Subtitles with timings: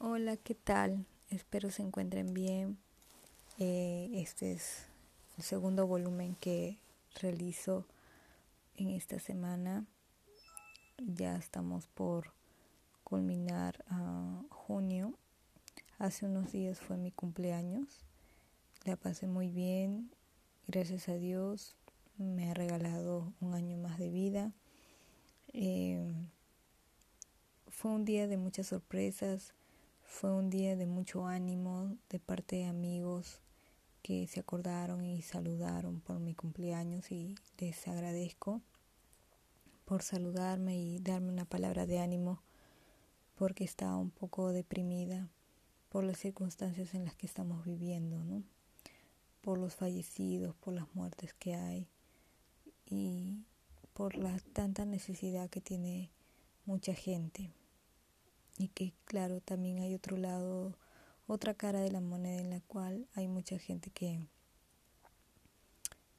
[0.00, 1.06] Hola, ¿qué tal?
[1.28, 2.78] Espero se encuentren bien.
[3.58, 4.86] Eh, este es
[5.36, 6.78] el segundo volumen que
[7.20, 7.84] realizo
[8.76, 9.86] en esta semana.
[10.98, 12.32] Ya estamos por
[13.02, 15.14] culminar a junio.
[15.98, 18.04] Hace unos días fue mi cumpleaños.
[18.84, 20.12] La pasé muy bien.
[20.68, 21.74] Gracias a Dios
[22.18, 24.52] me ha regalado un año más de vida.
[25.52, 26.14] Eh,
[27.66, 29.54] fue un día de muchas sorpresas
[30.08, 33.40] fue un día de mucho ánimo de parte de amigos
[34.02, 38.62] que se acordaron y saludaron por mi cumpleaños y les agradezco
[39.84, 42.42] por saludarme y darme una palabra de ánimo
[43.36, 45.28] porque estaba un poco deprimida
[45.90, 48.42] por las circunstancias en las que estamos viviendo, ¿no?
[49.42, 51.86] Por los fallecidos, por las muertes que hay
[52.86, 53.44] y
[53.92, 56.10] por la tanta necesidad que tiene
[56.64, 57.52] mucha gente
[58.58, 60.76] y que claro también hay otro lado
[61.26, 64.20] otra cara de la moneda en la cual hay mucha gente que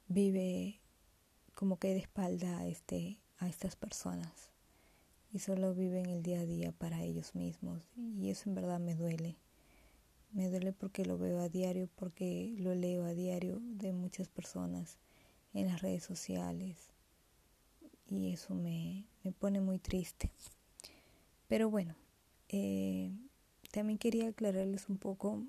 [0.08, 0.80] vive
[1.54, 4.50] como que de espalda a este a estas personas
[5.32, 7.88] y solo viven el día a día para ellos mismos.
[7.96, 9.36] Y eso en verdad me duele.
[10.32, 14.98] Me duele porque lo veo a diario porque lo leo a diario de muchas personas
[15.54, 16.90] en las redes sociales.
[18.08, 20.32] Y eso me, me pone muy triste.
[21.46, 21.94] Pero bueno
[22.52, 23.12] eh,
[23.70, 25.44] también quería aclararles un poco,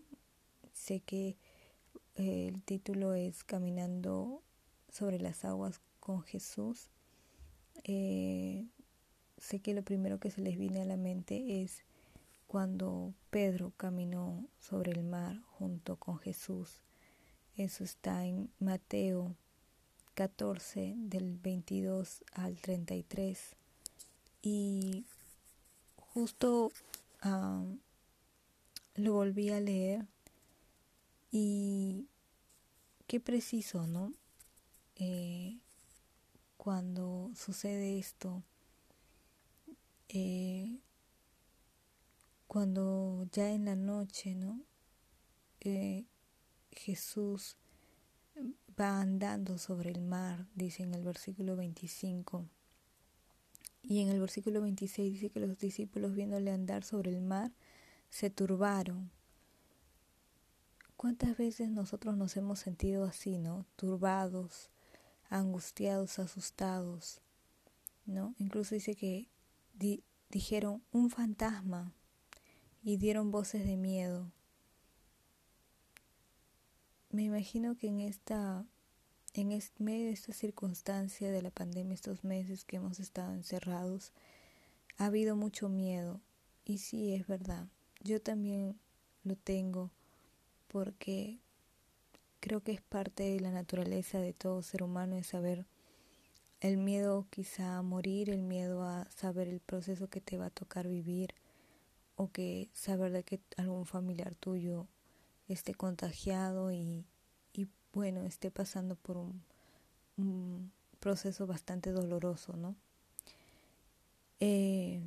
[0.72, 1.36] sé que
[2.16, 4.44] eh, el título es Caminando
[4.92, 6.90] sobre las aguas con Jesús.
[7.84, 8.68] Eh,
[9.40, 11.84] sé que lo primero que se les viene a la mente es
[12.46, 16.82] cuando Pedro caminó sobre el mar junto con Jesús.
[17.56, 19.36] Eso está en Mateo
[20.14, 23.56] 14 del 22 al 33.
[24.44, 25.06] Y
[25.96, 26.72] justo
[27.24, 30.06] lo volví a leer
[31.32, 32.08] y
[33.08, 34.14] qué preciso, ¿no?
[34.96, 35.60] Eh,
[36.58, 38.44] cuando sucede esto,
[40.10, 40.80] eh,
[42.48, 44.62] cuando ya en la noche, ¿no?
[45.62, 46.06] Eh,
[46.72, 47.56] Jesús
[48.80, 52.46] va andando sobre el mar, dice en el versículo 25.
[53.84, 57.52] Y en el versículo 26 dice que los discípulos viéndole andar sobre el mar
[58.10, 59.12] se turbaron.
[60.98, 63.66] ¿Cuántas veces nosotros nos hemos sentido así, no?
[63.76, 64.70] Turbados,
[65.30, 67.22] angustiados, asustados,
[68.06, 68.36] ¿no?
[68.38, 69.30] Incluso dice que
[70.30, 71.92] dijeron un fantasma
[72.84, 74.32] y dieron voces de miedo.
[77.10, 78.66] Me imagino que en esta
[79.34, 84.12] en medio de esta circunstancia de la pandemia, estos meses que hemos estado encerrados,
[84.98, 86.20] ha habido mucho miedo.
[86.66, 87.68] Y sí, es verdad.
[88.04, 88.78] Yo también
[89.24, 89.92] lo tengo
[90.68, 91.40] porque
[92.40, 95.66] creo que es parte de la naturaleza de todo ser humano es saber
[96.60, 100.50] el miedo quizá a morir, el miedo a saber el proceso que te va a
[100.52, 101.34] tocar vivir
[102.16, 104.88] o que saber de que algún familiar tuyo
[105.48, 107.06] esté contagiado y
[107.94, 112.76] bueno, esté pasando por un, proceso bastante doloroso, ¿no?
[114.40, 115.02] Eh,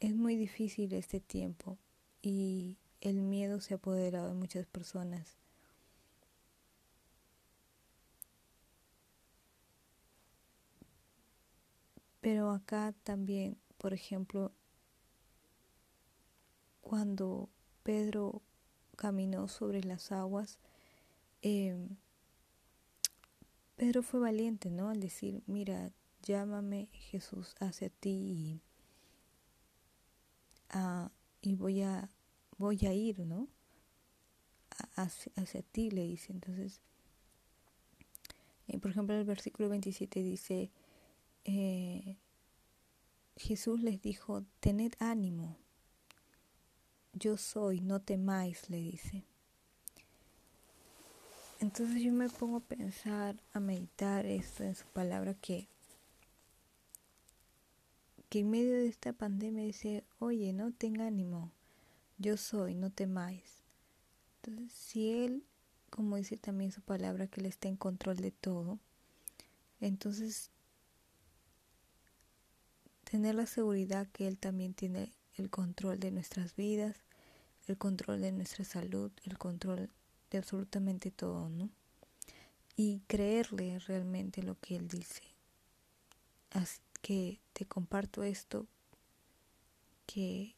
[0.00, 1.78] es muy difícil este tiempo
[2.20, 5.38] y el miedo se ha apoderado de muchas personas.
[12.20, 14.52] Pero acá también, por ejemplo,
[16.80, 17.48] cuando
[17.82, 18.42] Pedro
[19.02, 20.60] caminó sobre las aguas,
[21.42, 21.96] em,
[23.74, 24.90] Pedro fue valiente, ¿no?
[24.90, 25.90] Al decir, mira,
[26.22, 28.62] llámame Jesús hacia ti y,
[31.40, 32.08] y voy a
[32.58, 33.48] voy a ir, ¿no?
[34.94, 36.30] Hacia, hacia ti, le dice.
[36.30, 36.80] Entonces,
[38.68, 40.70] eh, por ejemplo, el versículo 27 dice,
[41.44, 42.18] eh,
[43.36, 45.58] Jesús les dijo, tened ánimo,
[47.12, 49.24] yo soy, no temáis, le dice.
[51.60, 55.68] Entonces yo me pongo a pensar, a meditar esto en su palabra que,
[58.28, 61.52] que en medio de esta pandemia dice, oye, no tenga ánimo,
[62.18, 63.62] yo soy, no temáis.
[64.42, 65.44] Entonces, si Él,
[65.90, 68.80] como dice también su palabra, que Él está en control de todo,
[69.80, 70.50] entonces
[73.04, 76.96] tener la seguridad que Él también tiene el control de nuestras vidas,
[77.66, 79.90] el control de nuestra salud, el control
[80.30, 81.70] de absolutamente todo, ¿no?
[82.76, 85.22] Y creerle realmente lo que Él dice.
[86.50, 88.66] Así que te comparto esto
[90.06, 90.54] que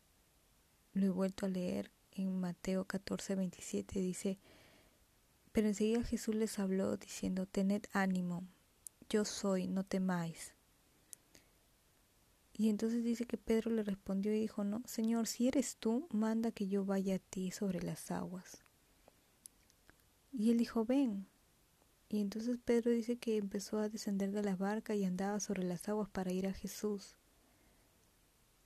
[0.92, 4.38] lo he vuelto a leer en Mateo 14, 27, dice,
[5.52, 8.44] pero enseguida Jesús les habló diciendo, tened ánimo,
[9.08, 10.53] yo soy, no temáis.
[12.56, 16.52] Y entonces dice que Pedro le respondió y dijo, no, Señor, si eres tú, manda
[16.52, 18.62] que yo vaya a ti sobre las aguas.
[20.32, 21.26] Y él dijo, ven.
[22.08, 25.88] Y entonces Pedro dice que empezó a descender de la barca y andaba sobre las
[25.88, 27.16] aguas para ir a Jesús.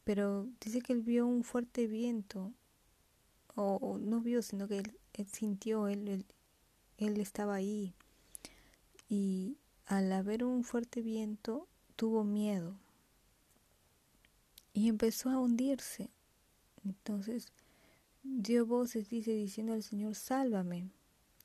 [0.05, 2.53] Pero dice que él vio un fuerte viento,
[3.55, 4.79] o, no vio, sino que
[5.15, 6.27] él, sintió, él, él,
[6.99, 7.95] él estaba ahí.
[9.09, 9.57] Y
[9.87, 12.79] al haber un fuerte viento, tuvo miedo
[14.79, 16.09] y empezó a hundirse.
[16.85, 17.49] Entonces
[18.23, 20.89] dio voces, dice, diciendo al Señor, sálvame,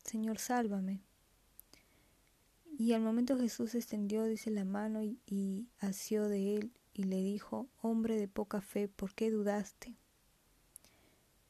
[0.03, 1.01] Señor, sálvame.
[2.77, 7.23] Y al momento Jesús extendió, dice, la mano y, y asió de él y le
[7.23, 9.95] dijo, hombre de poca fe, ¿por qué dudaste?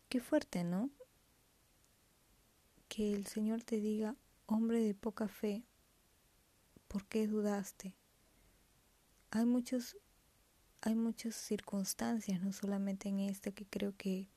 [0.07, 0.89] Qué fuerte, ¿no?
[2.87, 4.15] Que el Señor te diga,
[4.45, 5.65] hombre de poca fe,
[6.87, 7.93] ¿por qué dudaste?
[9.31, 9.97] Hay muchos
[10.85, 14.27] hay muchas circunstancias, no solamente en esta, que creo que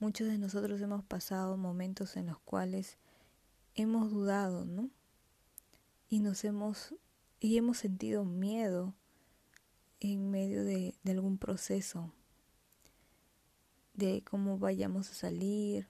[0.00, 2.98] muchos de nosotros hemos pasado momentos en los cuales
[3.74, 4.90] hemos dudado, ¿no?
[6.10, 6.94] Y nos hemos
[7.40, 8.94] y hemos sentido miedo
[10.00, 12.12] en medio de, algún proceso,
[13.94, 15.88] de cómo vayamos a salir,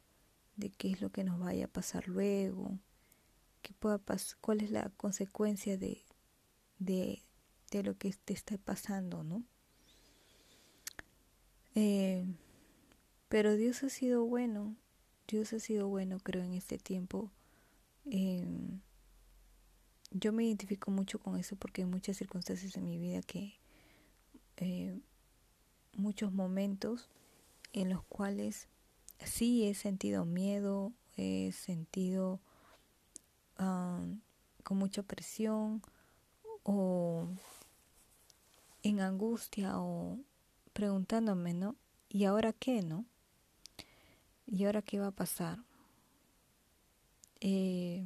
[0.55, 2.79] de qué es lo que nos vaya a pasar luego,
[3.63, 6.05] qué pueda pasar, cuál es la consecuencia de,
[6.79, 7.21] de,
[7.73, 9.43] de lo que te está pasando, ¿no?
[11.75, 12.25] Eh,
[13.29, 14.77] pero Dios ha sido bueno,
[15.27, 17.31] Dios ha sido bueno, creo, en este tiempo.
[18.07, 18.47] Eh,
[20.11, 23.55] yo me identifico mucho con eso porque hay muchas circunstancias en mi vida que,
[24.59, 25.01] eh,
[25.97, 27.09] muchos momentos
[27.73, 28.69] en los cuales
[29.25, 32.41] sí he sentido miedo, he sentido
[33.59, 34.21] um,
[34.63, 35.83] con mucha presión
[36.65, 37.29] o
[38.83, 40.19] en angustia o
[40.73, 41.77] preguntándome, ¿no?
[42.09, 43.05] ¿Y ahora qué, no?
[44.47, 45.59] ¿Y ahora qué va a pasar?
[47.41, 48.05] Eh,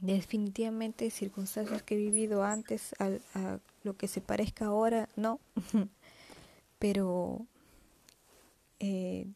[0.00, 5.40] definitivamente circunstancias que he vivido antes a, lo que se parezca ahora, no.
[6.78, 7.46] Pero
[8.78, 9.26] eh,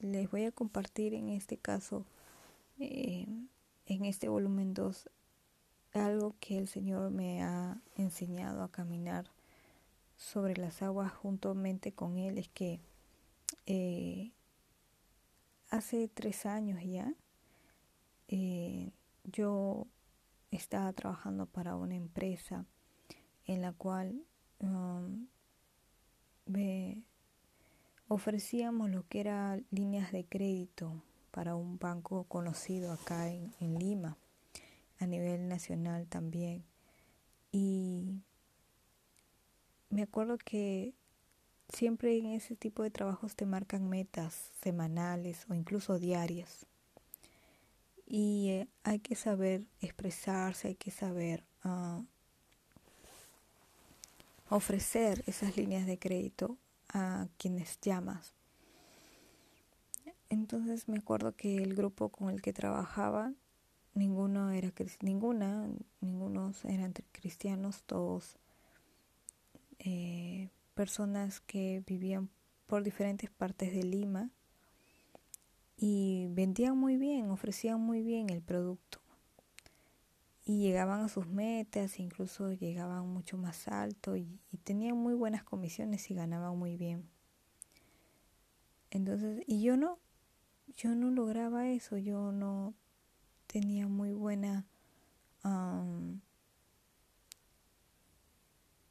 [0.00, 2.04] les voy a compartir en este caso,
[2.78, 3.26] eh,
[3.86, 5.10] en este volumen 2,
[5.92, 9.30] algo que el Señor me ha enseñado a caminar
[10.16, 12.80] sobre las aguas juntamente con él es que
[13.66, 14.32] eh,
[15.70, 17.14] hace tres años ya
[18.28, 18.90] eh,
[19.24, 19.86] yo
[20.50, 22.64] estaba trabajando para una empresa
[23.46, 24.24] en la cual
[24.60, 25.26] um,
[28.08, 34.16] ofrecíamos lo que era líneas de crédito para un banco conocido acá en, en Lima,
[35.00, 36.64] a nivel nacional también.
[37.50, 38.22] Y
[39.94, 40.92] me acuerdo que
[41.68, 46.66] siempre en ese tipo de trabajos te marcan metas semanales o incluso diarias.
[48.04, 52.02] Y eh, hay que saber expresarse, hay que saber ah,
[54.50, 56.58] ofrecer esas líneas de crédito
[56.88, 58.34] a quienes llamas.
[60.28, 63.32] Entonces me acuerdo que el grupo con el que trabajaba,
[63.94, 64.72] ninguno era
[65.02, 65.68] ninguna,
[66.00, 68.36] ningunos eran cristianos, todos
[69.84, 72.30] eh, personas que vivían
[72.66, 74.30] por diferentes partes de Lima
[75.76, 79.00] y vendían muy bien, ofrecían muy bien el producto
[80.44, 85.42] y llegaban a sus metas, incluso llegaban mucho más alto y, y, tenían muy buenas
[85.42, 87.08] comisiones y ganaban muy bien.
[88.90, 89.98] Entonces, y yo no,
[90.76, 92.74] yo no lograba eso, yo no
[93.46, 94.66] tenía muy buena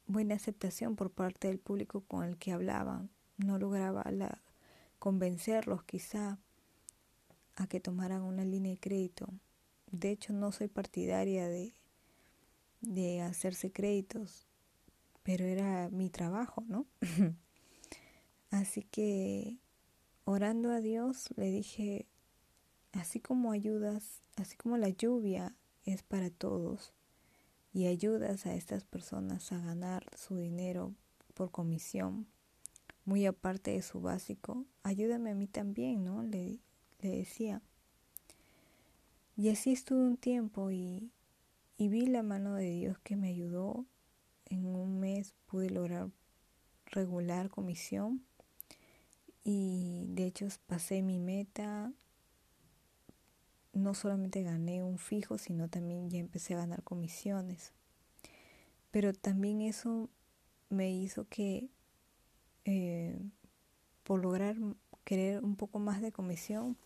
[0.06, 3.10] buena aceptación por parte del público con el que hablaban.
[3.36, 4.42] No lograba la,
[4.98, 6.38] convencerlos quizá
[7.56, 9.28] a que tomaran una línea de crédito.
[9.90, 11.74] De hecho, no soy partidaria de,
[12.80, 14.46] de hacerse créditos,
[15.22, 16.86] pero era mi trabajo, ¿no?
[18.50, 19.58] así que
[20.24, 22.06] orando a Dios le dije,
[22.92, 26.93] así como ayudas, así como la lluvia es para todos,
[27.74, 30.94] y ayudas a estas personas a ganar su dinero
[31.34, 32.26] por comisión,
[33.04, 36.22] muy aparte de su básico, ayúdame a mí también, ¿no?
[36.22, 36.60] Le,
[37.00, 37.60] le decía.
[39.36, 41.10] Y así estuve un tiempo y,
[41.76, 43.84] y vi la mano de Dios que me ayudó.
[44.46, 46.10] En un mes pude lograr
[46.86, 48.22] regular comisión
[49.42, 51.92] y de hecho pasé mi meta.
[53.74, 57.72] No solamente gané un fijo, sino también ya empecé a ganar comisiones.
[58.90, 60.08] Pero también eso
[60.70, 61.68] me hizo que
[62.64, 63.18] eh,
[64.04, 64.56] por lograr
[65.04, 66.76] querer un poco más de comisión,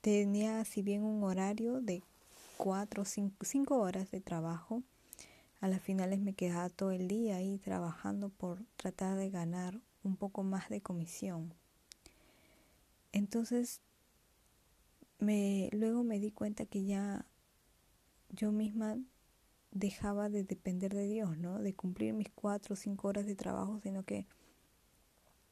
[0.00, 2.02] tenía si bien un horario de
[2.56, 3.06] cuatro o
[3.44, 4.82] cinco, horas de trabajo,
[5.60, 10.16] a las finales me quedaba todo el día ahí trabajando por tratar de ganar un
[10.16, 11.52] poco más de comisión.
[13.12, 13.80] Entonces,
[15.18, 17.26] me, luego me di cuenta que ya
[18.30, 18.98] yo misma
[19.70, 21.58] dejaba de depender de Dios, ¿no?
[21.58, 24.26] De cumplir mis cuatro o cinco horas de trabajo, sino que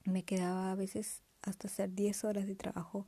[0.04, 3.06] me quedaba a veces hasta hacer diez horas de trabajo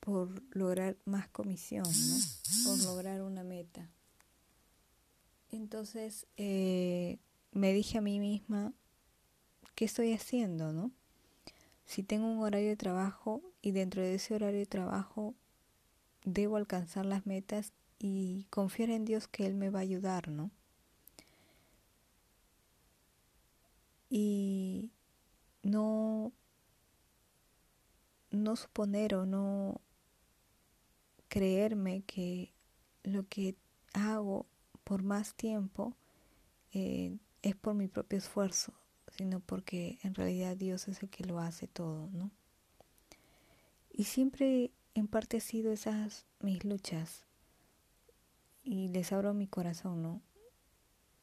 [0.00, 2.16] por lograr más comisión, ¿no?
[2.64, 3.90] Por lograr una meta.
[5.50, 7.18] Entonces eh,
[7.52, 8.72] me dije a mí misma,
[9.74, 10.92] ¿qué estoy haciendo, no?
[11.86, 15.34] Si tengo un horario de trabajo y dentro de ese horario de trabajo
[16.26, 20.50] debo alcanzar las metas y confiar en Dios que Él me va a ayudar, ¿no?
[24.10, 24.92] Y
[25.62, 26.32] no,
[28.30, 29.80] no suponer o no
[31.28, 32.52] creerme que
[33.02, 33.56] lo que
[33.94, 34.46] hago
[34.84, 35.96] por más tiempo
[36.72, 38.72] eh, es por mi propio esfuerzo,
[39.16, 42.30] sino porque en realidad Dios es el que lo hace todo, ¿no?
[43.92, 47.26] Y siempre en parte ha sido esas mis luchas
[48.64, 50.22] y les abro mi corazón, ¿no?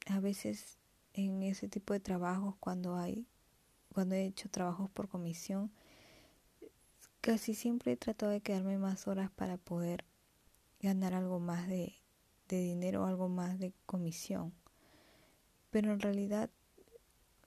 [0.06, 0.78] A veces
[1.12, 3.26] en ese tipo de trabajos cuando hay
[3.92, 5.72] cuando he hecho trabajos por comisión
[7.20, 10.04] casi siempre he tratado de quedarme más horas para poder
[10.80, 11.94] ganar algo más de,
[12.48, 14.52] de dinero, algo más de comisión.
[15.70, 16.50] Pero en realidad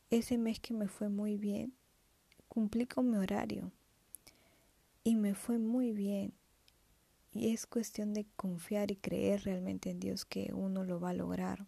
[0.09, 1.73] ese mes que me fue muy bien,
[2.49, 3.71] cumplí con mi horario
[5.07, 6.33] y me fue muy bien.
[7.31, 11.13] Y es cuestión de confiar y creer realmente en Dios que uno lo va a
[11.13, 11.65] lograr.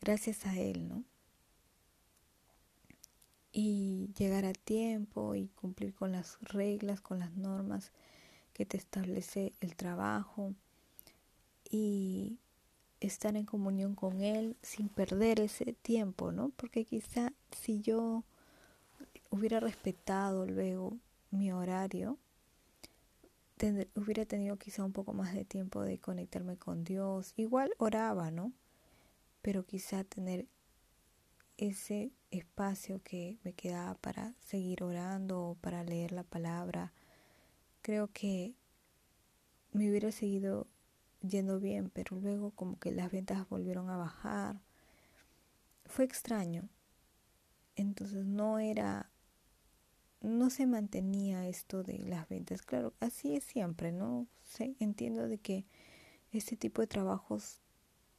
[0.00, 1.04] Gracias a Él, ¿no?
[3.52, 7.92] Y llegar a tiempo y cumplir con las reglas, con las normas
[8.54, 10.54] que te establece el trabajo.
[11.70, 12.38] Y
[13.00, 16.48] estar en comunión con Él sin perder ese tiempo, ¿no?
[16.56, 18.24] Porque quizá si yo
[19.28, 20.96] hubiera respetado luego
[21.30, 22.16] mi horario,
[23.94, 27.32] hubiera tenido quizá un poco más de tiempo de conectarme con Dios.
[27.36, 28.52] Igual oraba, ¿no?
[29.42, 30.46] Pero quizá tener
[31.56, 36.92] ese espacio que me quedaba para seguir orando o para leer la palabra,
[37.82, 38.54] creo que
[39.72, 40.66] me hubiera seguido
[41.20, 44.60] yendo bien, pero luego como que las ventas volvieron a bajar.
[45.84, 46.68] Fue extraño.
[47.76, 49.07] Entonces no era
[50.20, 52.62] no se mantenía esto de las ventas.
[52.62, 54.26] Claro, así es siempre, ¿no?
[54.44, 55.66] sé entiendo de que
[56.32, 57.60] este tipo de trabajos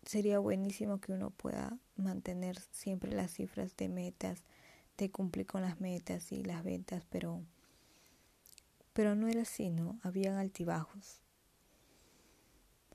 [0.05, 4.43] sería buenísimo que uno pueda mantener siempre las cifras de metas,
[4.97, 7.43] de cumplir con las metas y las ventas, pero
[8.93, 9.97] pero no era así, ¿no?
[10.03, 11.21] Habían altibajos.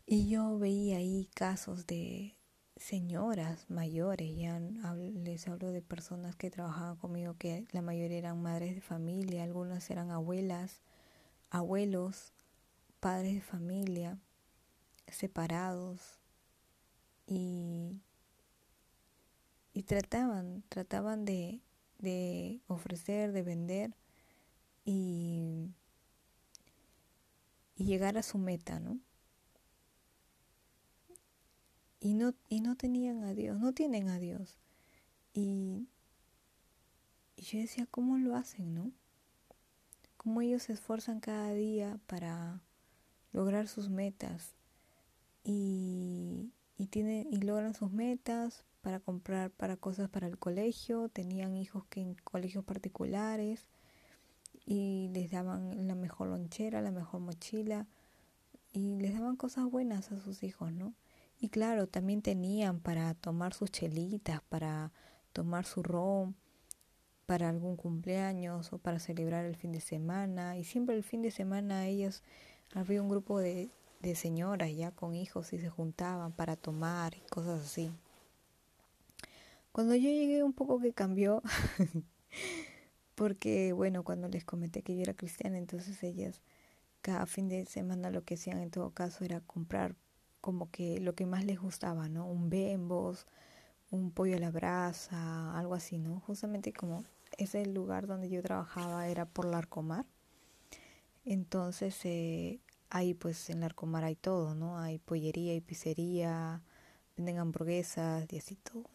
[0.06, 2.34] Y yo veía ahí casos de
[2.84, 8.74] señoras mayores, ya les hablo de personas que trabajaban conmigo, que la mayoría eran madres
[8.74, 10.82] de familia, algunas eran abuelas,
[11.48, 12.34] abuelos,
[13.00, 14.18] padres de familia,
[15.08, 16.20] separados,
[17.26, 18.02] y,
[19.72, 21.62] y trataban, trataban de,
[22.00, 23.96] de ofrecer, de vender
[24.84, 25.70] y,
[27.76, 29.00] y llegar a su meta, ¿no?
[32.04, 34.58] Y no, y no tenían a Dios, no tienen a Dios.
[35.32, 35.88] Y,
[37.34, 38.92] y yo decía, ¿cómo lo hacen, no?
[40.18, 42.60] Cómo ellos se esfuerzan cada día para
[43.32, 44.54] lograr sus metas
[45.44, 51.56] y, y, tienen, y logran sus metas para comprar para cosas para el colegio, tenían
[51.56, 53.64] hijos que en colegios particulares
[54.66, 57.86] y les daban la mejor lonchera, la mejor mochila
[58.74, 60.92] y les daban cosas buenas a sus hijos, ¿no?
[61.40, 64.92] Y claro, también tenían para tomar sus chelitas, para
[65.32, 66.36] tomar su ron,
[67.26, 70.56] para algún cumpleaños o para celebrar el fin de semana.
[70.56, 72.22] Y siempre el fin de semana ellos,
[72.74, 77.20] había un grupo de, de señoras ya con hijos y se juntaban para tomar y
[77.30, 77.90] cosas así.
[79.72, 81.42] Cuando yo llegué un poco que cambió,
[83.14, 86.40] porque bueno, cuando les comenté que yo era cristiana, entonces ellas
[87.00, 89.94] cada fin de semana lo que hacían en todo caso era comprar
[90.44, 92.26] como que lo que más les gustaba, ¿no?
[92.26, 93.26] Un bembos,
[93.90, 96.20] un pollo a la brasa, algo así, ¿no?
[96.20, 97.02] Justamente como
[97.38, 100.04] ese lugar donde yo trabajaba era por Larcomar.
[101.24, 102.60] Entonces, eh,
[102.90, 104.78] ahí pues en Larcomar hay todo, ¿no?
[104.78, 106.60] Hay pollería y pizzería,
[107.16, 108.90] venden hamburguesas y así todo.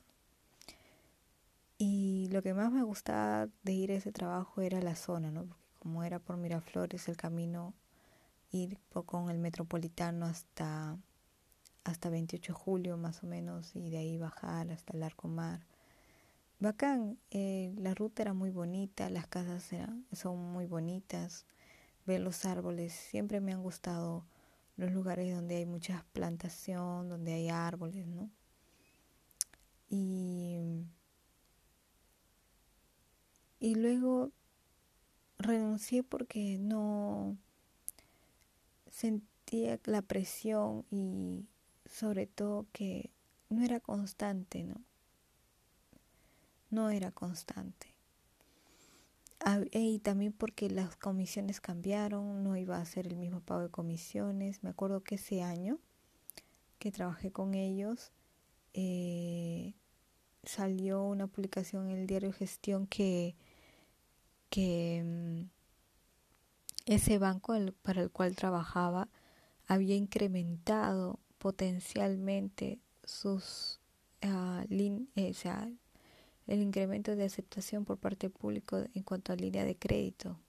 [1.79, 5.45] Y lo que más me gustaba de ir a ese trabajo era la zona, ¿no?
[5.47, 7.73] Porque como era por Miraflores, el camino
[8.51, 8.77] ir
[9.07, 10.99] con el metropolitano hasta
[11.83, 15.65] hasta 28 de julio más o menos y de ahí bajar hasta el Arcomar.
[16.59, 19.69] Bacán, eh, la ruta era muy bonita, las casas
[20.11, 21.45] son muy bonitas,
[22.05, 24.25] ver los árboles, siempre me han gustado
[24.75, 28.29] los lugares donde hay mucha plantación, donde hay árboles, ¿no?
[29.89, 30.57] Y,
[33.59, 34.31] y luego
[35.37, 37.37] renuncié porque no
[38.89, 41.47] sentía la presión y
[41.89, 43.11] sobre todo que
[43.49, 44.81] no era constante, ¿no?
[46.69, 47.95] No era constante.
[49.71, 54.63] Y también porque las comisiones cambiaron, no iba a ser el mismo pago de comisiones.
[54.63, 55.79] Me acuerdo que ese año
[56.79, 58.11] que trabajé con ellos,
[58.73, 59.73] eh,
[60.43, 63.35] salió una publicación en el diario Gestión que,
[64.49, 65.49] que mm,
[66.85, 67.53] ese banco
[67.83, 69.09] para el cual trabajaba
[69.67, 73.79] había incrementado potencialmente sus
[74.23, 80.39] uh, el incremento de aceptación por parte público en cuanto a línea de crédito.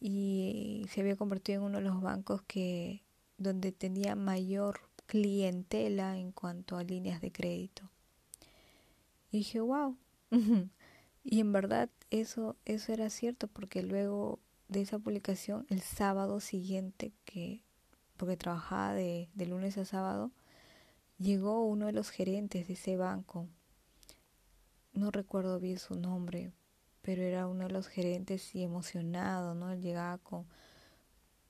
[0.00, 3.02] Y se había convertido en uno de los bancos que
[3.38, 7.90] donde tenía mayor clientela en cuanto a líneas de crédito.
[9.30, 9.96] Y dije wow
[11.24, 14.38] y en verdad eso eso era cierto porque luego
[14.68, 17.64] de esa publicación el sábado siguiente que
[18.18, 20.30] porque trabajaba de, de lunes a sábado,
[21.18, 23.48] llegó uno de los gerentes de ese banco.
[24.92, 26.52] No recuerdo bien su nombre,
[27.00, 29.70] pero era uno de los gerentes y emocionado, ¿no?
[29.70, 30.46] Él llegaba con,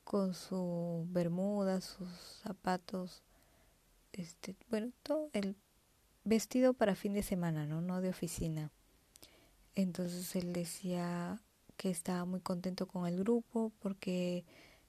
[0.05, 2.09] con su bermuda, sus
[2.43, 3.23] zapatos,
[4.13, 5.57] este, bueno, todo el
[6.25, 7.81] vestido para fin de semana, ¿no?
[7.81, 8.71] No de oficina.
[9.75, 11.41] Entonces él decía
[11.77, 14.45] que estaba muy contento con el grupo porque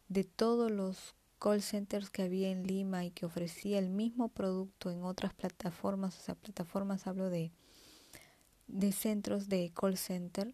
[0.07, 4.91] de todos los call centers que había en Lima y que ofrecía el mismo producto
[4.91, 7.51] en otras plataformas, o sea, plataformas hablo de,
[8.67, 10.53] de centros de call center,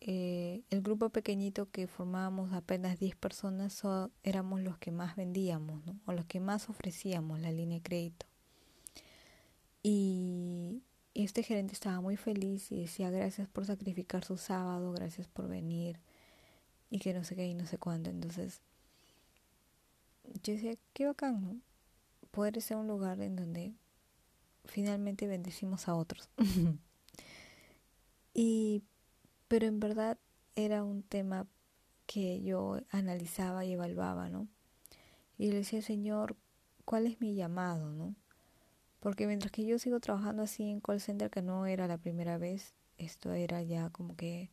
[0.00, 3.80] eh, el grupo pequeñito que formábamos apenas 10 personas
[4.24, 8.26] éramos los que más vendíamos, o los que más ofrecíamos la línea de crédito.
[9.82, 10.82] Y
[11.14, 16.00] este gerente estaba muy feliz y decía gracias por sacrificar su sábado, gracias por venir
[16.90, 18.10] y que no sé qué y no sé cuándo.
[18.10, 18.60] Entonces,
[20.42, 21.60] yo decía, qué bacán, ¿no?
[22.30, 23.74] Poder ser un lugar en donde
[24.64, 26.30] finalmente bendecimos a otros.
[28.34, 28.82] y,
[29.48, 30.18] pero en verdad
[30.54, 31.46] era un tema
[32.06, 34.48] que yo analizaba y evaluaba, ¿no?
[35.38, 36.36] Y le decía, Señor,
[36.84, 38.14] ¿cuál es mi llamado, no?
[39.00, 42.38] Porque mientras que yo sigo trabajando así en call center, que no era la primera
[42.38, 44.50] vez, esto era ya como que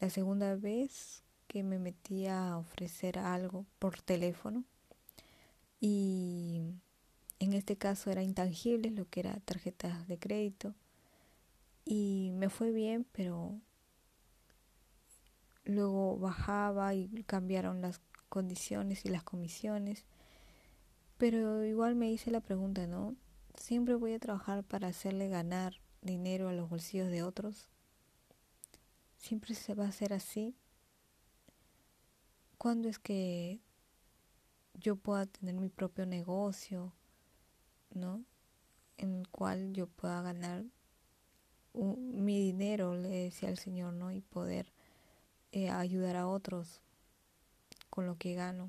[0.00, 4.62] la segunda vez que me metía a ofrecer algo por teléfono.
[5.80, 6.62] Y
[7.40, 10.76] en este caso era intangible lo que era tarjetas de crédito.
[11.84, 13.58] Y me fue bien pero
[15.64, 20.04] luego bajaba y cambiaron las condiciones y las comisiones.
[21.18, 23.16] Pero igual me hice la pregunta no
[23.56, 27.68] siempre voy a trabajar para hacerle ganar dinero a los bolsillos de otros
[29.18, 30.54] siempre se va a hacer así
[32.60, 33.58] ¿Cuándo es que
[34.74, 36.92] yo pueda tener mi propio negocio,
[37.94, 38.22] ¿no?
[38.98, 40.64] En el cual yo pueda ganar
[41.72, 44.12] mi dinero, le decía al Señor, ¿no?
[44.12, 44.74] Y poder
[45.52, 46.82] eh, ayudar a otros
[47.88, 48.68] con lo que gano.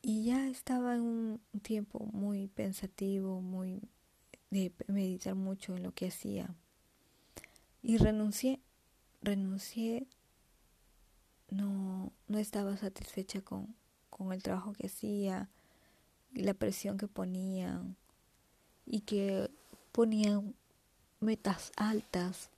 [0.00, 3.82] Y ya estaba en un tiempo muy pensativo, muy
[4.48, 6.54] de meditar mucho en lo que hacía.
[7.82, 8.60] Y renuncié,
[9.20, 10.06] renuncié
[11.50, 13.74] no, no estaba satisfecha con,
[14.08, 15.48] con el trabajo que hacía
[16.34, 17.96] la presión que ponían
[18.86, 19.50] y que
[19.92, 20.54] ponían
[21.20, 22.50] metas altas.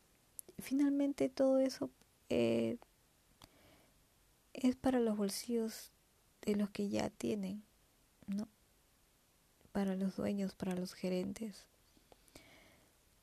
[0.58, 1.90] Finalmente todo eso
[2.28, 2.76] eh,
[4.52, 5.90] es para los bolsillos
[6.42, 7.62] de los que ya tienen,
[8.26, 8.48] ¿no?
[9.72, 11.66] Para los dueños, para los gerentes.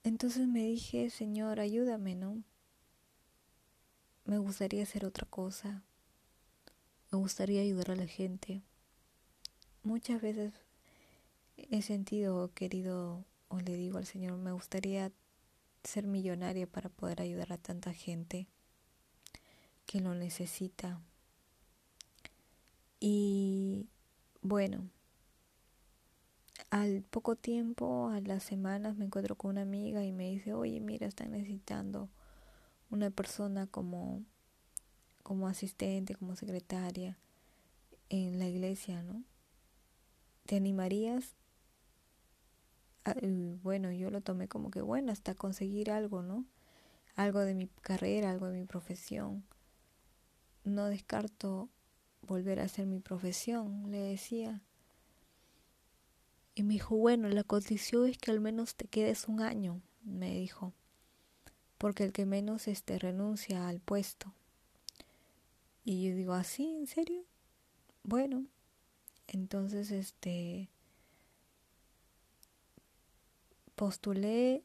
[0.03, 2.41] Entonces me dije, Señor, ayúdame, ¿no?
[4.29, 5.81] Me gustaría hacer otra cosa.
[7.11, 8.61] Me gustaría ayudar a la gente.
[9.81, 10.53] Muchas veces
[11.57, 15.11] he sentido, querido, o le digo al Señor, me gustaría
[15.83, 18.45] ser millonaria para poder ayudar a tanta gente
[19.87, 21.01] que lo necesita.
[22.99, 23.87] Y
[24.43, 24.91] bueno,
[26.69, 30.79] al poco tiempo, a las semanas, me encuentro con una amiga y me dice, oye,
[30.81, 32.11] mira, están necesitando
[32.89, 34.23] una persona como,
[35.23, 37.17] como asistente, como secretaria
[38.09, 39.23] en la iglesia, ¿no?
[40.45, 41.35] ¿Te animarías?
[43.05, 43.15] Ah,
[43.63, 46.45] bueno, yo lo tomé como que bueno, hasta conseguir algo, ¿no?
[47.15, 49.43] Algo de mi carrera, algo de mi profesión.
[50.63, 51.69] No descarto
[52.21, 54.61] volver a hacer mi profesión, le decía.
[56.55, 60.33] Y me dijo, bueno, la condición es que al menos te quedes un año, me
[60.33, 60.73] dijo,
[61.79, 64.31] porque el que menos este renuncia al puesto.
[65.83, 66.75] Y yo digo, ¿así?
[66.75, 67.23] ¿En serio?
[68.03, 68.45] Bueno,
[69.27, 70.69] entonces este
[73.75, 74.63] postulé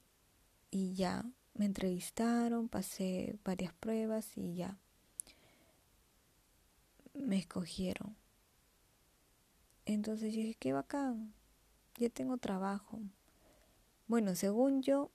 [0.71, 1.25] y ya
[1.55, 4.77] me entrevistaron, pasé varias pruebas y ya
[7.15, 8.17] me escogieron.
[9.87, 11.33] Entonces dije, qué bacán,
[11.97, 12.99] ya tengo trabajo.
[14.09, 15.13] Bueno, según yo,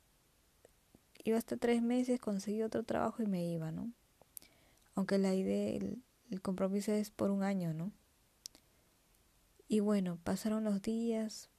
[1.29, 3.91] iba hasta tres meses, conseguí otro trabajo y me iba, ¿no?
[4.95, 7.91] Aunque la idea, el, compromiso es por un año, ¿no?
[9.67, 11.49] Y bueno, pasaron los días,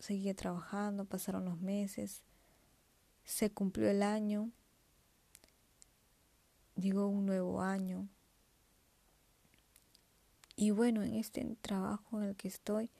[0.00, 2.22] seguí trabajando, pasaron los meses,
[3.24, 4.50] se cumplió el año,
[6.76, 8.08] llegó un nuevo año.
[10.56, 12.90] Y bueno, en este trabajo en el que estoy,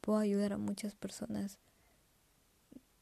[0.00, 1.58] puedo ayudar a muchas personas,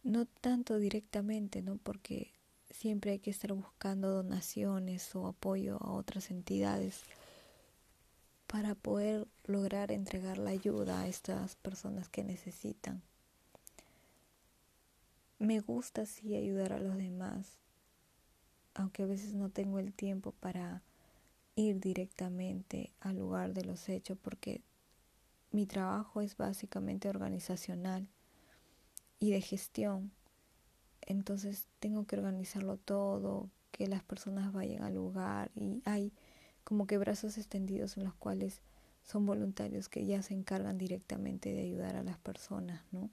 [0.02, 1.78] no tanto directamente, ¿no?
[1.78, 2.33] Porque
[2.74, 7.02] siempre hay que estar buscando donaciones o apoyo a otras entidades
[8.48, 13.00] para poder lograr entregar la ayuda a estas personas que necesitan.
[15.38, 17.58] Me gusta sí ayudar a los demás,
[18.74, 20.82] aunque a veces no tengo el tiempo para
[21.56, 24.62] ir directamente al lugar de los hechos porque
[25.52, 28.08] mi trabajo es básicamente organizacional
[29.20, 30.10] y de gestión.
[31.06, 36.12] Entonces tengo que organizarlo todo, que las personas vayan al lugar y hay
[36.62, 38.62] como que brazos extendidos en los cuales
[39.02, 43.10] son voluntarios que ya se encargan directamente de ayudar a las personas, ¿no?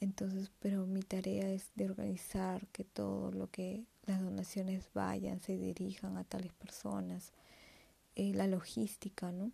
[0.00, 5.56] Entonces, pero mi tarea es de organizar que todo lo que las donaciones vayan, se
[5.56, 7.32] dirijan a tales personas,
[8.14, 9.52] eh, la logística, ¿no?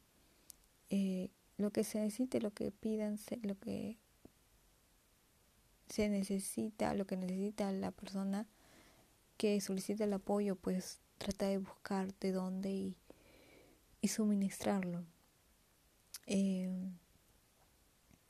[0.91, 3.99] Eh, lo que se necesite, lo que pidan, lo que
[5.93, 8.47] se necesita, lo que necesita la persona
[9.37, 12.97] que solicita el apoyo, pues trata de buscar de dónde y,
[14.01, 15.05] y suministrarlo.
[16.27, 16.65] Eh,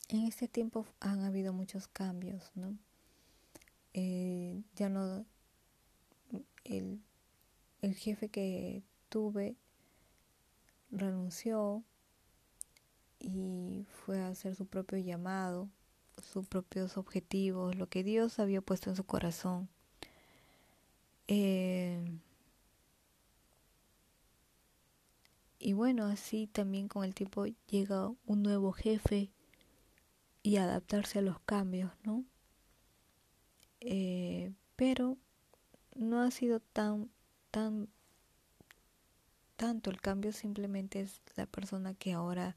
[0.09, 2.77] en este tiempo han habido muchos cambios, ¿no?
[3.94, 5.25] Eh, ya no
[6.64, 7.01] el,
[7.81, 9.55] el jefe que tuve
[10.90, 11.85] renunció
[13.20, 15.70] y fue a hacer su propio llamado,
[16.20, 19.68] sus propios objetivos, lo que Dios había puesto en su corazón.
[21.29, 22.18] Eh,
[25.59, 29.31] y bueno, así también con el tiempo llega un nuevo jefe
[30.42, 32.25] y adaptarse a los cambios, ¿no?
[33.81, 35.16] Eh, pero
[35.94, 37.11] no ha sido tan,
[37.51, 37.88] tan,
[39.57, 42.57] tanto el cambio, simplemente es la persona que ahora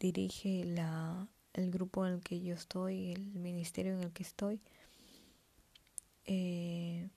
[0.00, 1.28] dirige la,
[1.58, 4.60] el grupo en el que yo estoy, el ministerio en el que estoy.
[6.24, 7.08] Eh,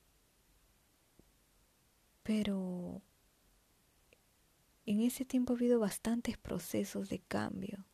[2.24, 3.02] pero
[4.86, 7.86] en ese tiempo ha habido bastantes procesos de cambio.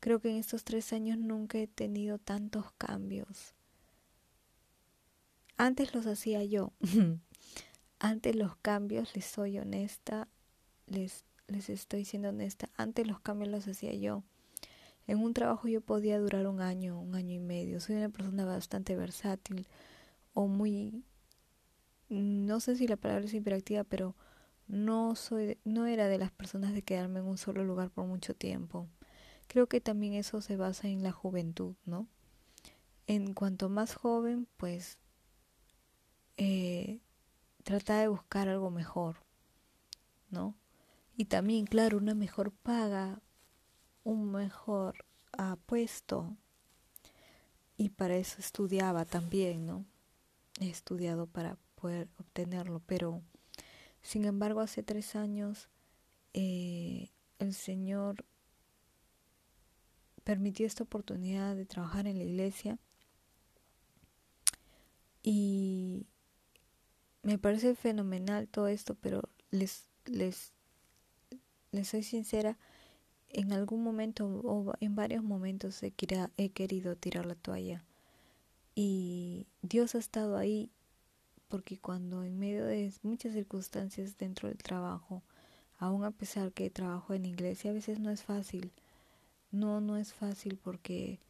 [0.00, 3.54] Creo que en estos tres años nunca he tenido tantos cambios.
[5.56, 6.72] Antes los hacía yo.
[7.98, 10.26] Antes los cambios, les soy honesta,
[10.86, 14.24] les les estoy siendo honesta, antes los cambios los hacía yo.
[15.06, 17.80] En un trabajo yo podía durar un año, un año y medio.
[17.80, 19.66] Soy una persona bastante versátil
[20.34, 21.04] o muy
[22.08, 24.14] no sé si la palabra es hiperactiva, pero
[24.66, 28.34] no soy no era de las personas de quedarme en un solo lugar por mucho
[28.34, 28.88] tiempo.
[29.48, 32.06] Creo que también eso se basa en la juventud, ¿no?
[33.06, 34.98] En cuanto más joven, pues
[36.36, 37.00] eh,
[37.64, 39.16] trata de buscar algo mejor,
[40.30, 40.56] ¿no?
[41.16, 43.20] y también, claro, una mejor paga,
[44.04, 45.04] un mejor
[45.38, 46.36] uh, puesto.
[47.76, 49.84] Y para eso estudiaba también, ¿no?
[50.60, 53.22] He estudiado para poder obtenerlo, pero
[54.02, 55.68] sin embargo hace tres años
[56.34, 58.24] eh, el Señor
[60.22, 62.78] permitió esta oportunidad de trabajar en la iglesia
[65.22, 66.06] y
[67.22, 70.52] me parece fenomenal todo esto, pero les, les,
[71.70, 72.58] les soy sincera,
[73.32, 75.92] en algún momento o en varios momentos he,
[76.36, 77.84] he querido tirar la toalla.
[78.74, 80.70] Y Dios ha estado ahí
[81.48, 85.22] porque cuando en medio de muchas circunstancias dentro del trabajo,
[85.78, 88.72] aún a pesar que trabajo en iglesia, a veces no es fácil.
[89.50, 91.20] No, no es fácil porque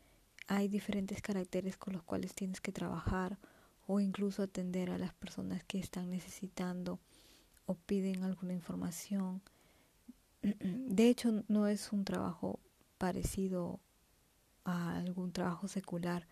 [0.47, 3.39] hay diferentes caracteres con los cuales tienes que trabajar
[3.87, 7.01] o incluso atender a las personas que están necesitando
[7.67, 9.43] o piden alguna información.
[10.61, 12.59] De hecho, no es un trabajo
[12.99, 13.81] parecido
[14.65, 16.27] a algún trabajo secular.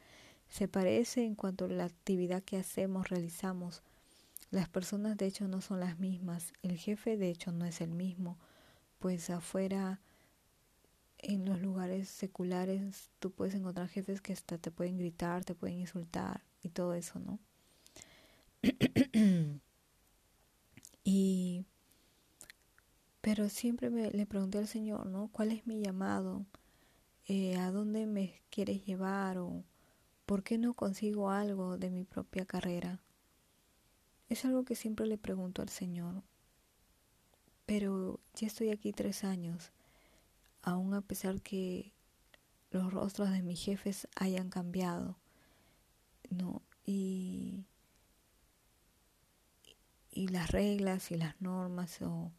[0.49, 3.83] Se parece en cuanto a la actividad que hacemos, realizamos.
[4.51, 6.53] Las personas de hecho no son las mismas.
[6.62, 8.37] El jefe de hecho no es el mismo.
[8.99, 10.01] Pues afuera,
[11.18, 15.79] en los lugares seculares, tú puedes encontrar jefes que hasta te pueden gritar, te pueden
[15.79, 17.38] insultar y todo eso, ¿no?
[21.05, 21.64] y
[23.20, 25.28] pero siempre me, le pregunté al Señor, ¿no?
[25.28, 26.46] ¿Cuál es mi llamado?
[27.26, 29.38] Eh, ¿A dónde me quieres llevar?
[29.38, 29.64] ¿O
[30.26, 33.02] por qué no consigo algo de mi propia carrera?
[34.28, 36.22] Es algo que siempre le pregunto al Señor.
[37.66, 39.70] Pero ya estoy aquí tres años,
[40.62, 41.92] aún a pesar que
[42.70, 45.16] los rostros de mis jefes hayan cambiado,
[46.30, 46.62] ¿no?
[46.85, 47.64] Y,
[50.11, 52.33] y las reglas y las normas o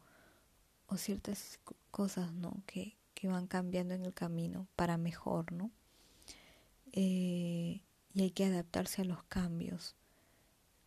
[0.91, 2.61] o ciertas cosas, ¿no?
[2.67, 5.71] Que, que van cambiando en el camino para mejor, ¿no?
[6.91, 7.81] Eh,
[8.13, 9.95] y hay que adaptarse a los cambios,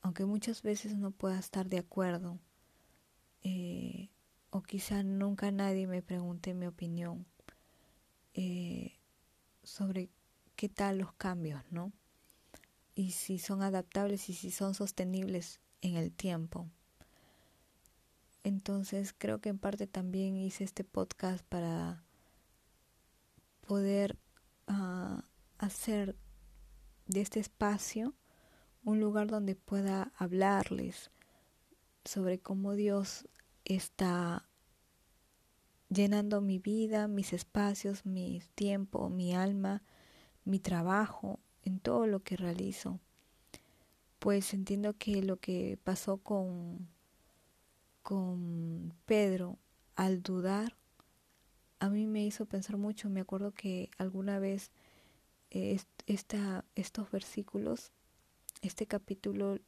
[0.03, 2.38] aunque muchas veces no pueda estar de acuerdo,
[3.43, 4.11] eh,
[4.51, 7.25] o quizá nunca nadie me pregunte mi opinión
[8.35, 8.99] eh,
[9.62, 10.11] sobre
[10.55, 11.93] qué tal los cambios, ¿no?
[12.95, 16.69] Y si son adaptables y si son sostenibles en el tiempo.
[18.44, 22.04] Entonces creo que en parte también hice este podcast para
[23.66, 24.18] poder
[24.66, 25.24] ah,
[25.59, 26.14] hacer
[27.07, 28.14] de este espacio
[28.85, 31.11] un lugar donde pueda hablarles
[32.04, 33.26] sobre cómo Dios
[33.64, 34.46] está
[35.88, 39.83] llenando mi vida, mis espacios, mi tiempo, mi alma,
[40.44, 43.00] mi trabajo, en todo lo que realizo.
[44.18, 46.88] Pues entiendo que lo que pasó con
[48.05, 49.59] con Pedro
[49.97, 50.77] al dudar,
[51.81, 53.09] a mí me hizo pensar mucho.
[53.09, 54.71] Me acuerdo que alguna vez
[55.51, 57.90] eh, esta, estos versículos,
[58.62, 59.59] este capítulo,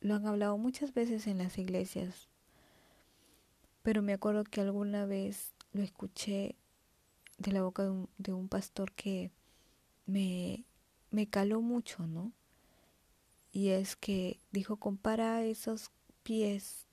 [0.00, 2.28] lo han hablado muchas veces en las iglesias,
[3.82, 6.56] pero me acuerdo que alguna vez lo escuché
[7.38, 9.30] de la boca de un, de un pastor que
[10.04, 10.64] me,
[11.12, 12.32] me caló mucho, ¿no?
[13.52, 15.92] Y es que dijo, compara esos
[16.24, 16.85] pies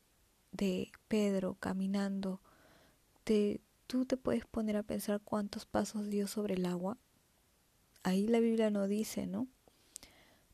[0.53, 2.41] de Pedro caminando,
[3.23, 6.97] te, tú te puedes poner a pensar cuántos pasos dio sobre el agua.
[8.03, 9.47] Ahí la Biblia no dice, ¿no?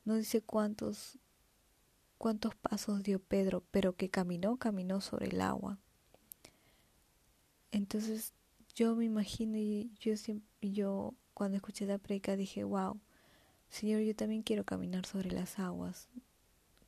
[0.04, 1.18] No dice cuántos
[2.20, 5.78] cuántos pasos dio Pedro, pero que caminó, caminó sobre el agua.
[7.72, 8.34] Entonces
[8.74, 13.00] yo me imagino y yo siempre, yo cuando escuché la predica dije, wow,
[13.70, 16.10] Señor, yo también quiero caminar sobre las aguas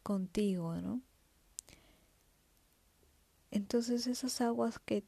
[0.03, 1.01] contigo, ¿no?
[3.53, 5.05] Entonces esas aguas que,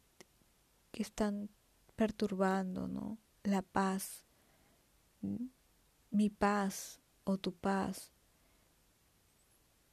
[0.93, 1.49] que están
[1.97, 3.19] perturbando, ¿no?
[3.43, 4.23] La paz,
[6.11, 8.13] mi paz o tu paz.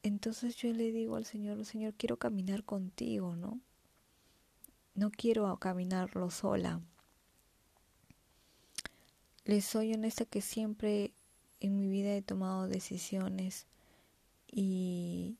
[0.02, 3.58] Entonces yo le digo al Señor, Señor, quiero caminar contigo, ¿no?
[4.94, 6.82] No quiero caminarlo sola.
[9.46, 11.14] Les soy honesta que siempre
[11.60, 13.66] en mi vida he tomado decisiones
[14.46, 15.38] y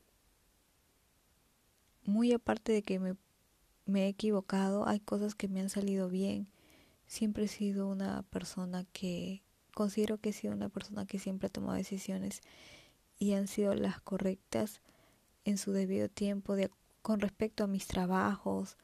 [2.13, 6.47] muy aparte de que me, he equivocado, hay cosas que me han salido bien.
[7.07, 9.41] Siempre he sido una persona que
[9.73, 12.41] considero que he sido una persona que siempre ha tomado decisiones
[13.17, 14.81] y han sido las correctas
[15.43, 16.69] en su debido tiempo de,
[17.01, 18.77] con respecto a mis trabajos,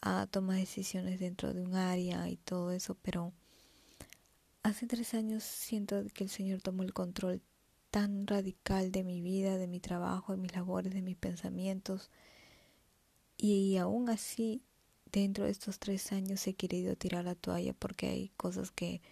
[0.00, 3.32] a tomar decisiones dentro de un área y todo eso, pero
[4.64, 7.40] hace tres años siento que el Señor tomó el control
[7.92, 12.10] tan radical de mi vida, de mi trabajo, de mis labores, de mis pensamientos,
[13.36, 14.62] y aún así,
[15.12, 19.02] dentro de estos tres años he querido tirar la toalla porque hay cosas que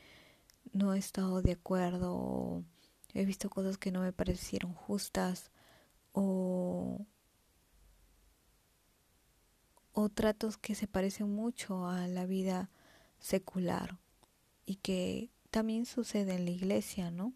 [0.73, 2.65] no he estado de acuerdo, o
[3.15, 5.51] he visto cosas que no me parecieron justas,
[6.13, 7.07] o,
[9.93, 12.71] o tratos que se parecen mucho a la vida
[13.19, 13.99] secular
[14.67, 17.35] y que también sucede en la iglesia, ¿no?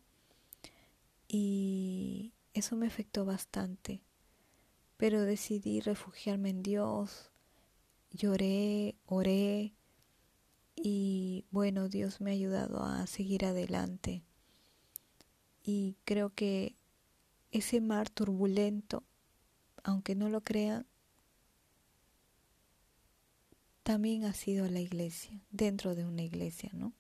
[1.28, 4.05] Y eso me afectó bastante
[4.96, 7.30] pero decidí refugiarme en Dios,
[8.10, 9.74] lloré, oré
[10.74, 14.22] y bueno, Dios me ha ayudado a seguir adelante.
[15.62, 16.76] Y creo que
[17.50, 19.02] ese mar turbulento,
[19.82, 20.86] aunque no lo crean,
[23.82, 26.92] también ha sido la iglesia, dentro de una iglesia, ¿no?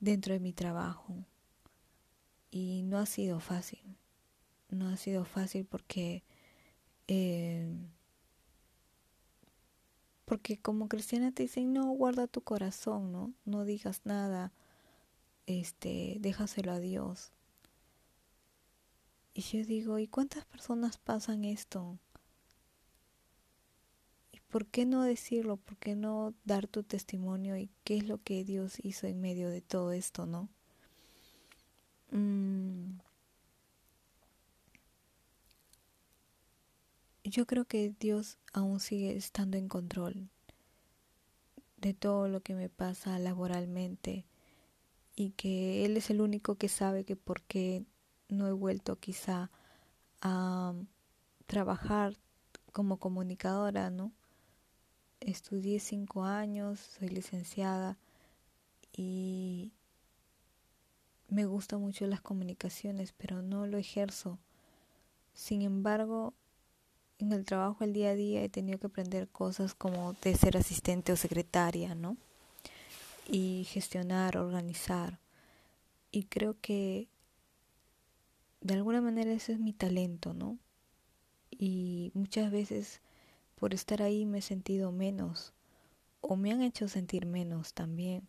[0.00, 1.26] Dentro de mi trabajo.
[2.50, 3.96] Y no ha sido fácil.
[4.68, 6.24] No ha sido fácil porque
[7.08, 7.68] eh,
[10.24, 13.32] porque como cristiana te dicen, no, guarda tu corazón, ¿no?
[13.44, 14.52] No digas nada,
[15.46, 17.32] este, déjaselo a Dios.
[19.34, 21.98] Y yo digo, ¿y cuántas personas pasan esto?
[24.32, 25.58] ¿Y por qué no decirlo?
[25.58, 27.56] ¿Por qué no dar tu testimonio?
[27.56, 30.48] ¿Y qué es lo que Dios hizo en medio de todo esto, no?
[32.10, 32.85] Mm.
[37.30, 40.28] Yo creo que Dios aún sigue estando en control
[41.76, 44.24] de todo lo que me pasa laboralmente
[45.14, 47.84] y que Él es el único que sabe que por qué
[48.28, 49.50] no he vuelto quizá
[50.20, 50.74] a
[51.46, 52.16] trabajar
[52.72, 54.12] como comunicadora, ¿no?
[55.20, 57.98] Estudié cinco años, soy licenciada
[58.92, 59.72] y
[61.28, 64.38] me gustan mucho las comunicaciones, pero no lo ejerzo.
[65.32, 66.34] Sin embargo,
[67.18, 70.56] en el trabajo el día a día he tenido que aprender cosas como de ser
[70.56, 72.16] asistente o secretaria, ¿no?
[73.28, 75.18] Y gestionar, organizar.
[76.10, 77.08] Y creo que
[78.60, 80.58] de alguna manera ese es mi talento, ¿no?
[81.50, 83.00] Y muchas veces
[83.54, 85.54] por estar ahí me he sentido menos
[86.20, 88.28] o me han hecho sentir menos también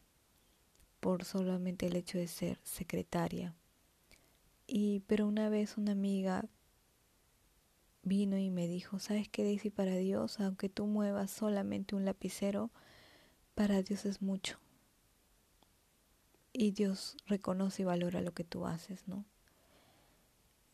[0.99, 3.53] por solamente el hecho de ser secretaria.
[4.65, 6.45] Y pero una vez una amiga
[8.07, 9.69] vino y me dijo, ¿sabes qué, Daisy?
[9.69, 12.71] Para Dios, aunque tú muevas solamente un lapicero,
[13.55, 14.59] para Dios es mucho.
[16.53, 19.25] Y Dios reconoce y valora lo que tú haces, ¿no?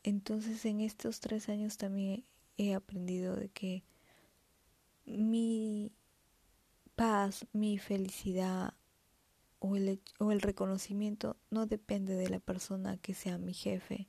[0.03, 2.25] Entonces en estos tres años también
[2.57, 3.83] he aprendido de que
[5.05, 5.91] mi
[6.95, 8.73] paz, mi felicidad
[9.59, 14.07] o el, o el reconocimiento no depende de la persona que sea mi jefe,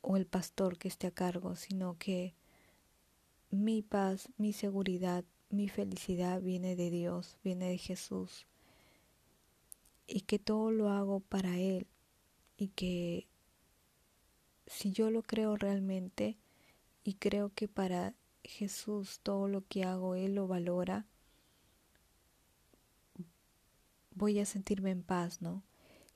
[0.00, 2.34] o el pastor que esté a cargo, sino que
[3.50, 8.46] mi paz, mi seguridad, mi felicidad viene de Dios, viene de Jesús.
[10.06, 11.86] Y que todo lo hago para Él.
[12.56, 13.26] Y que
[14.66, 16.36] si yo lo creo realmente
[17.04, 21.06] y creo que para Jesús todo lo que hago Él lo valora,
[24.14, 25.62] voy a sentirme en paz, ¿no?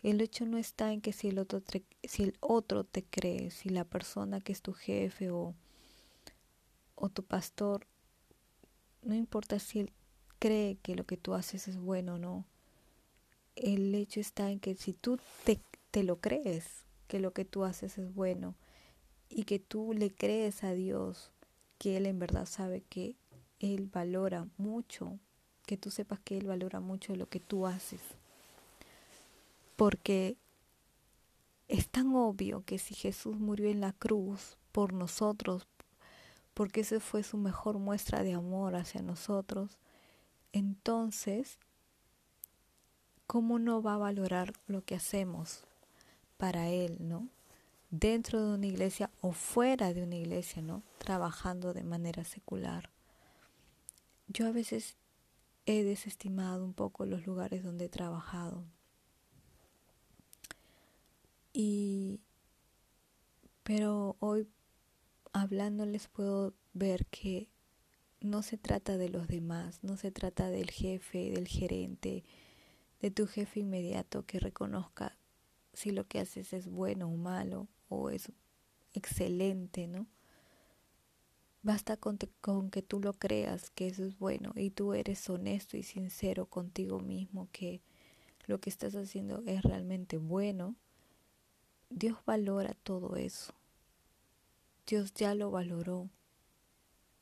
[0.03, 3.53] El hecho no está en que si el otro te, si el otro te cree,
[3.53, 5.55] si la persona que es tu jefe o,
[7.15, 7.87] tu pastor,
[9.03, 9.93] no importa si él
[10.39, 12.47] cree que lo que tú haces es bueno o no.
[13.55, 15.61] El hecho está en que si tú te,
[15.91, 18.57] te lo crees, que lo que tú haces es bueno,
[19.29, 21.31] y que tú le crees a Dios,
[21.79, 23.17] que Él en verdad sabe que
[23.61, 25.19] Él valora mucho,
[25.65, 28.01] que tú sepas que Él valora mucho lo que tú haces
[29.77, 30.37] porque
[31.69, 35.67] es tan obvio que si Jesús murió en la cruz por nosotros,
[36.55, 39.79] porque esa fue su mejor muestra de amor hacia nosotros,
[40.53, 41.59] entonces,
[43.27, 45.65] ¿cómo no va a valorar lo que hacemos
[46.37, 47.29] para Él, no?
[47.91, 50.83] Dentro de una iglesia o fuera de una iglesia, ¿no?
[50.99, 52.91] Trabajando de manera secular.
[54.29, 54.97] Yo a veces
[55.65, 58.65] he desestimado un poco los lugares donde he trabajado
[61.53, 62.21] y
[63.63, 64.49] pero hoy
[65.33, 67.49] hablándoles puedo ver que
[68.21, 72.25] no se trata de los demás, no se trata del jefe, del gerente,
[73.01, 75.17] de tu jefe inmediato que reconozca
[75.73, 78.31] si lo que haces es bueno o malo o es
[78.95, 80.07] excelente, ¿no?
[81.63, 85.77] Basta con, con, que tú lo creas que eso es bueno y tú eres honesto
[85.77, 87.81] y sincero contigo mismo que
[88.47, 90.77] lo que estás haciendo es realmente bueno
[91.95, 93.53] Dios valora todo eso.
[94.87, 96.09] Dios ya lo valoró.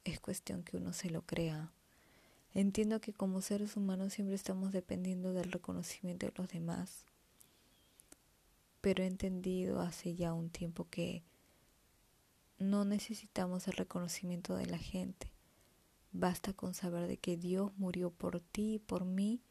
[0.04, 1.72] Es cuestión que uno se lo crea.
[2.54, 7.04] Entiendo que como seres humanos siempre estamos dependiendo del reconocimiento de los demás.
[8.80, 11.24] Pero he entendido hace ya un tiempo que
[12.58, 15.32] no necesitamos el reconocimiento de la gente.
[16.12, 19.42] Basta con saber de que Dios murió por ti y por mí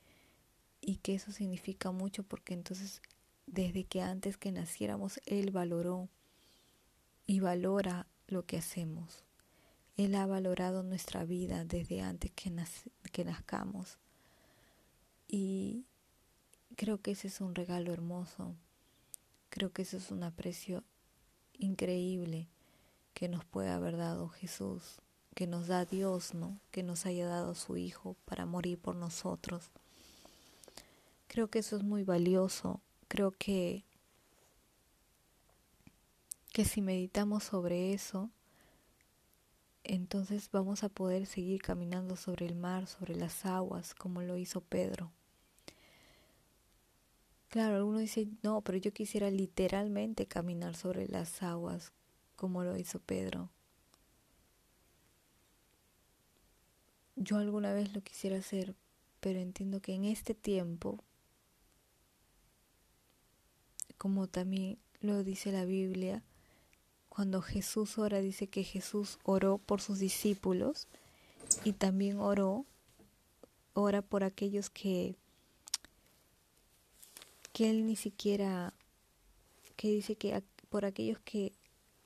[0.80, 3.02] y que eso significa mucho porque entonces
[3.52, 6.10] desde que antes que naciéramos Él valoró
[7.26, 9.24] y valora lo que hacemos.
[9.98, 12.52] Él ha valorado nuestra vida desde antes que,
[13.12, 13.98] que nazcamos.
[15.28, 15.86] Y
[16.76, 18.56] creo que ese es un regalo hermoso.
[19.50, 20.84] Creo que ese es un aprecio
[21.58, 22.48] increíble
[23.14, 25.02] que nos puede haber dado Jesús,
[25.36, 26.60] que nos da Dios, ¿no?
[26.72, 29.72] Que nos haya dado su Hijo para morir por nosotros.
[31.28, 32.82] Creo que eso es muy valioso.
[33.10, 33.84] Creo que
[36.54, 38.30] que si meditamos sobre eso,
[39.84, 44.62] entonces vamos a poder seguir caminando sobre el mar, sobre las aguas, como lo hizo
[44.62, 45.12] Pedro.
[47.50, 51.92] Claro, uno dice, no, pero yo quisiera literalmente caminar sobre las aguas,
[52.36, 53.50] como lo hizo Pedro.
[57.16, 58.76] Yo alguna vez lo quisiera hacer,
[59.20, 61.04] pero entiendo que en este tiempo,
[64.00, 66.24] como también lo dice la Biblia,
[67.10, 70.88] cuando Jesús ora, dice que Jesús oró por sus discípulos
[71.66, 72.66] y también oró,
[73.74, 75.18] ora por aquellos que,
[77.52, 78.74] que él ni siquiera,
[79.76, 81.52] que dice que por aquellos que,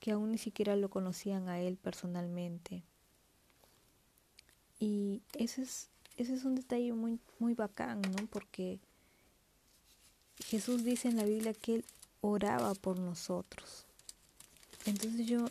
[0.00, 2.82] que aún ni siquiera lo conocían a él personalmente.
[4.80, 8.26] Y ese es, ese es un detalle muy, muy bacán, ¿no?
[8.26, 8.80] Porque
[10.38, 11.84] Jesús dice en la Biblia que él
[12.20, 13.84] oraba por nosotros.
[14.86, 15.46] Entonces yo,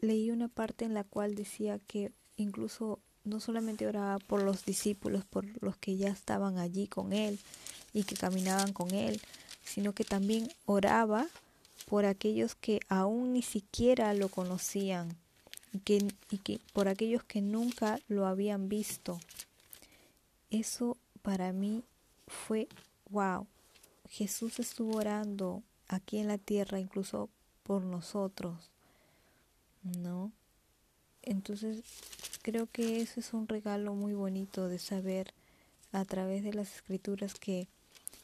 [0.00, 5.24] leí una parte en la cual decía que incluso no solamente oraba por los discípulos,
[5.24, 7.38] por los que ya estaban allí con él
[7.92, 9.20] y que caminaban con él,
[9.64, 11.26] sino que también oraba
[11.86, 15.16] por aquellos que aún ni siquiera lo conocían
[15.72, 16.12] y que,
[16.42, 19.20] que por aquellos que nunca lo habían visto.
[20.50, 21.82] Eso para mí
[22.26, 22.68] fue
[23.14, 23.46] wow.
[24.10, 27.30] Jesús estuvo orando aquí en la tierra, incluso
[27.62, 28.70] por nosotros,
[29.82, 30.32] ¿no?
[31.22, 31.82] Entonces,
[32.42, 35.32] creo que eso es un regalo muy bonito de saber
[35.92, 37.68] a través de las escrituras que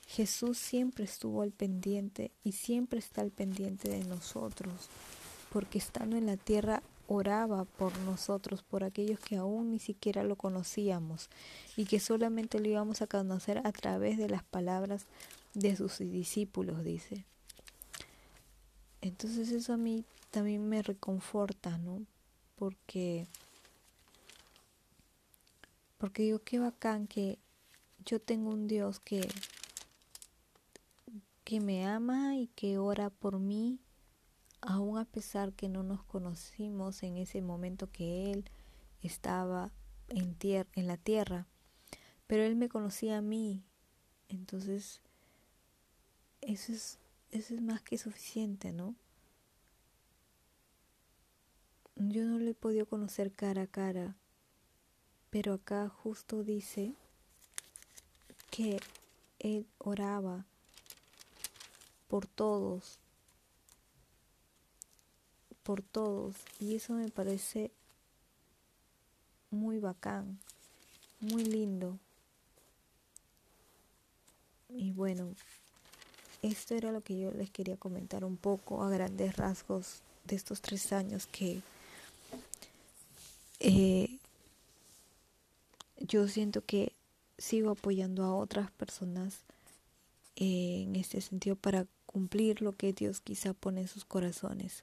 [0.09, 4.89] Jesús siempre estuvo al pendiente y siempre está al pendiente de nosotros,
[5.53, 6.83] porque estando en la tierra
[7.13, 11.29] oraba por nosotros, por aquellos que aún ni siquiera lo conocíamos
[11.77, 15.07] y que solamente lo íbamos a conocer a través de las palabras
[15.53, 17.25] de sus discípulos, dice.
[19.01, 22.01] Entonces eso a mí también me reconforta, ¿no?
[22.57, 23.27] Porque
[25.99, 27.39] porque digo qué bacán que
[28.05, 29.29] yo tengo un Dios que
[31.43, 33.81] que me ama y que ora por mí
[34.61, 38.45] aun a pesar que no nos conocimos en ese momento que él
[39.03, 39.73] estaba
[40.09, 41.47] en, en la tierra,
[42.27, 43.63] pero él me conocía a mí.
[44.29, 45.01] Entonces,
[46.41, 46.99] eso es
[47.31, 48.95] eso es más que suficiente, ¿no?
[51.95, 54.17] Yo no le he podido conocer cara a cara,
[55.31, 56.95] pero acá justo dice
[58.51, 58.81] que
[59.39, 60.45] él oraba
[62.09, 62.99] por todos,
[65.71, 67.71] por todos, y eso me parece
[69.53, 70.41] muy bacán,
[71.21, 71.97] muy lindo.
[74.69, 75.29] Y bueno,
[76.43, 80.61] esto era lo que yo les quería comentar un poco a grandes rasgos de estos
[80.61, 81.63] tres años que
[83.61, 84.19] eh,
[86.01, 86.95] yo siento que
[87.39, 89.39] sigo apoyando a otras personas
[90.35, 94.83] eh, en este sentido para cumplir lo que Dios quizá pone en sus corazones.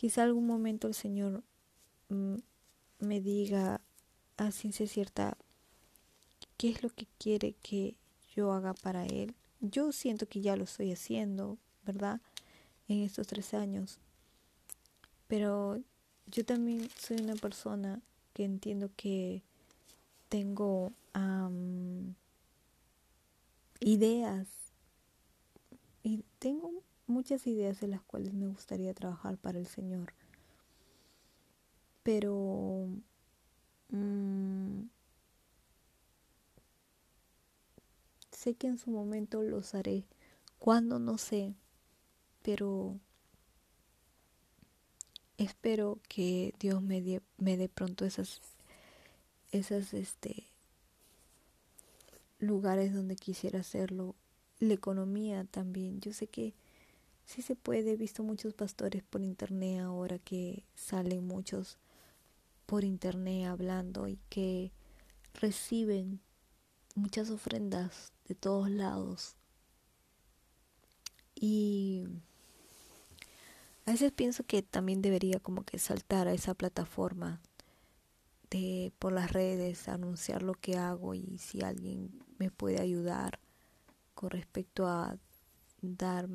[0.00, 1.42] Quizá algún momento el Señor
[2.08, 2.36] mm,
[3.00, 3.82] me diga
[4.38, 5.36] a ciencia cierta
[6.56, 7.96] qué es lo que quiere que
[8.34, 12.20] yo haga para Él yo siento que ya lo estoy haciendo, ¿verdad?
[12.88, 13.98] En estos tres años.
[15.28, 15.80] Pero
[16.26, 18.00] yo también soy una persona
[18.32, 19.42] que entiendo que
[20.28, 20.92] tengo
[23.80, 24.46] ideas
[26.02, 26.79] y tengo
[27.10, 30.12] muchas ideas en las cuales me gustaría trabajar para el Señor.
[32.02, 32.88] Pero
[33.90, 34.82] mm,
[38.40, 40.06] Sé que en su momento los haré.
[40.58, 41.52] Cuando no sé,
[42.40, 42.98] pero
[45.36, 48.40] espero que Dios me dé, me pronto esas
[49.52, 50.46] esas este
[52.38, 54.14] lugares donde quisiera hacerlo
[54.58, 56.54] la economía también yo sé que
[57.30, 61.78] sí se puede he visto muchos pastores por internet ahora que salen muchos
[62.66, 64.72] por internet hablando y que
[65.34, 66.20] reciben
[66.96, 69.36] muchas ofrendas de todos lados.
[71.36, 72.04] Y
[73.86, 77.40] a veces pienso que también debería como que saltar a esa plataforma
[78.50, 83.38] de por las redes, anunciar lo que hago y si alguien me puede ayudar
[84.14, 85.16] con respecto a
[85.80, 86.28] dar,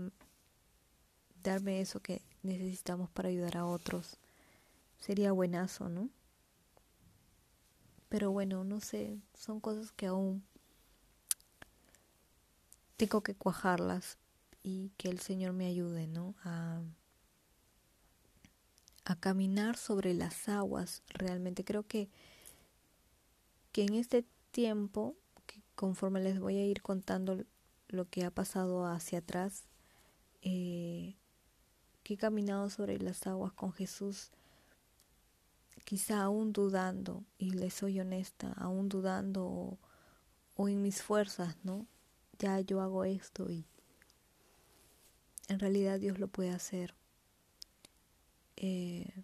[1.46, 4.18] darme eso que necesitamos para ayudar a otros.
[5.00, 6.10] Sería buenazo, ¿no?
[8.10, 10.44] Pero bueno, no sé, son cosas que aún
[12.98, 14.18] tengo que cuajarlas
[14.64, 16.34] y que el Señor me ayude, ¿no?
[16.44, 16.82] A,
[19.06, 21.04] a caminar sobre las aguas.
[21.10, 22.10] Realmente creo que,
[23.72, 25.16] que en este tiempo,
[25.46, 27.44] que conforme les voy a ir contando
[27.90, 29.66] lo que ha pasado hacia atrás,
[30.42, 31.16] eh,
[32.06, 34.30] que he caminado sobre las aguas con Jesús,
[35.86, 39.80] quizá aún dudando, y le soy honesta, aún dudando
[40.56, 41.88] o, en mis fuerzas, ¿no?
[42.38, 43.66] Ya yo hago esto y
[45.48, 46.94] en realidad Dios lo puede hacer.
[48.56, 49.24] Eh,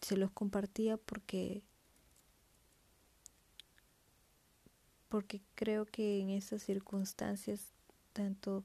[0.00, 1.62] se los compartía porque
[5.10, 7.60] porque creo que en esas circunstancias
[8.14, 8.64] tanto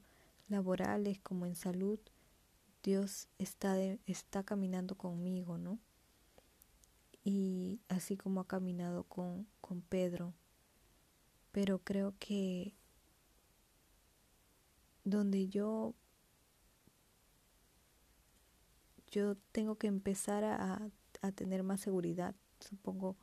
[0.50, 1.98] laborales como en salud
[2.82, 3.76] Dios está
[4.06, 5.78] está caminando conmigo, ¿no?
[7.24, 10.34] Y así como ha caminado con, con Pedro.
[11.52, 12.74] Pero creo que
[15.04, 15.94] donde yo
[19.10, 20.90] yo tengo que empezar a,
[21.20, 23.16] a tener más seguridad, supongo,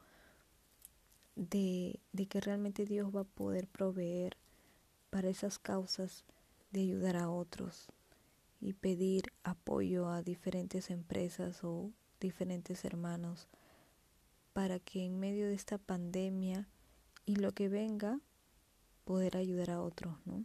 [1.36, 4.38] de, de que realmente Dios va a poder proveer
[5.09, 6.25] para esas causas
[6.72, 7.88] de ayudar a otros
[8.59, 13.47] y pedir apoyo a diferentes empresas o diferentes hermanos
[14.53, 16.68] para que en medio de esta pandemia
[17.26, 18.20] y lo que venga
[19.05, 20.43] poder ayudar a otros, ¿no?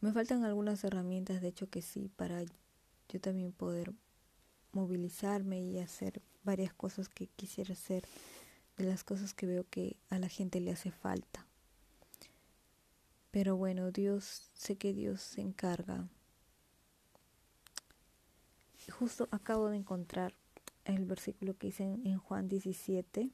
[0.00, 2.42] Me faltan algunas herramientas, de hecho que sí, para
[3.08, 3.94] yo también poder
[4.72, 8.04] movilizarme y hacer varias cosas que quisiera hacer,
[8.76, 11.45] de las cosas que veo que a la gente le hace falta.
[13.36, 16.08] Pero bueno, Dios, sé que Dios se encarga.
[18.98, 20.32] Justo acabo de encontrar
[20.86, 23.28] el versículo que dice en, Juan 17,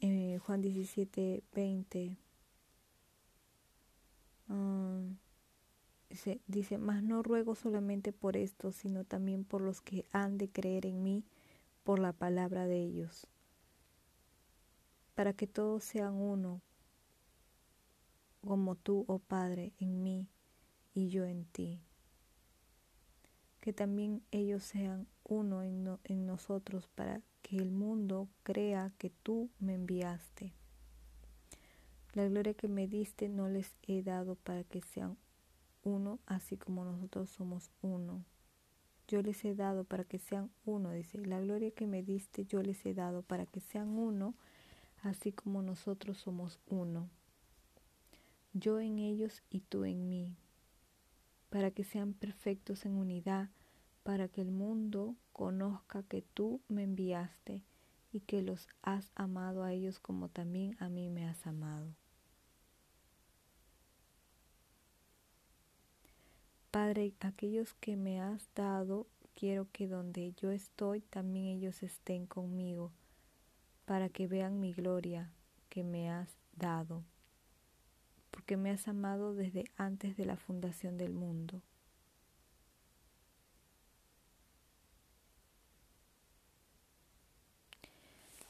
[0.00, 2.16] eh, Juan 17, 20.
[6.08, 10.48] Dice, dice, mas no ruego solamente por esto, sino también por los que han de
[10.48, 11.24] creer en mí
[11.84, 13.26] por la palabra de ellos,
[15.14, 16.62] para que todos sean uno,
[18.46, 20.28] como tú, oh Padre, en mí
[20.94, 21.80] y yo en ti.
[23.60, 29.50] Que también ellos sean uno en, en nosotros para que el mundo crea que tú
[29.58, 30.52] me enviaste.
[32.12, 35.16] La gloria que me diste no les he dado para que sean
[35.82, 38.24] uno, así como nosotros somos uno.
[39.08, 42.62] Yo les he dado para que sean uno, dice, la gloria que me diste yo
[42.62, 44.34] les he dado para que sean uno,
[45.02, 47.08] así como nosotros somos uno.
[48.54, 50.36] Yo en ellos y tú en mí,
[51.48, 53.48] para que sean perfectos en unidad,
[54.02, 57.62] para que el mundo conozca que tú me enviaste
[58.12, 61.94] y que los has amado a ellos como también a mí me has amado.
[66.70, 72.92] Padre, aquellos que me has dado, quiero que donde yo estoy, también ellos estén conmigo,
[73.84, 75.30] para que vean mi gloria
[75.68, 77.04] que me has dado,
[78.32, 81.62] porque me has amado desde antes de la fundación del mundo.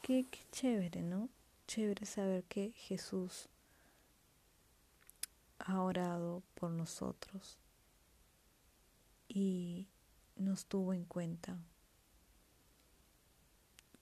[0.01, 1.29] Qué, qué chévere, ¿no?
[1.67, 3.47] Chévere saber que Jesús
[5.59, 7.57] ha orado por nosotros
[9.27, 9.87] y
[10.35, 11.57] nos tuvo en cuenta.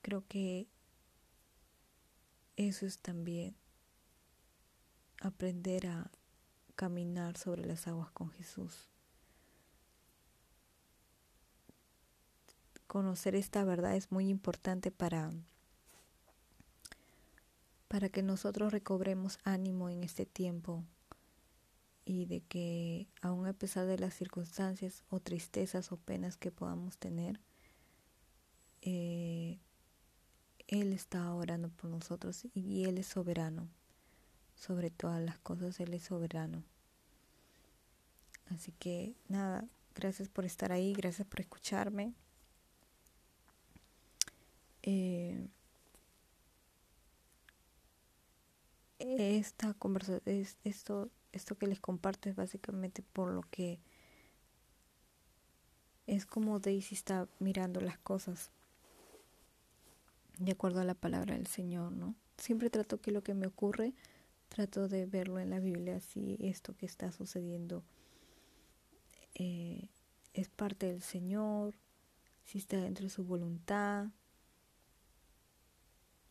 [0.02, 0.68] Creo que
[2.56, 3.56] eso es también
[5.22, 6.12] aprender a
[6.76, 8.90] caminar sobre las aguas con Jesús.
[12.88, 15.32] Conocer esta verdad es muy importante para
[17.88, 20.86] para que nosotros recobremos ánimo en este tiempo
[22.06, 26.98] y de que aun a pesar de las circunstancias o tristezas o penas que podamos
[26.98, 27.42] tener,
[28.82, 29.60] eh,
[30.68, 33.68] Él está orando por nosotros y Él es soberano.
[34.62, 36.64] Sobre todas las cosas, Él es soberano.
[38.54, 42.14] Así que nada, gracias por estar ahí, gracias por escucharme.
[44.84, 45.48] Eh,
[49.00, 50.22] esta conversación,
[50.64, 53.80] esto esto que les comparto es básicamente por lo que
[56.08, 58.52] es como Daisy está mirando las cosas
[60.40, 62.16] de acuerdo a la palabra del Señor, ¿no?
[62.38, 63.94] Siempre trato que lo que me ocurre,
[64.52, 67.86] trato de verlo en la Biblia, si esto que está sucediendo
[69.36, 69.88] eh,
[70.34, 71.74] es parte del Señor,
[72.44, 74.08] si está dentro de su voluntad,